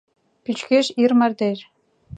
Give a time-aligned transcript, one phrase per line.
[0.43, 1.59] Пӱчкеш ир мардеж.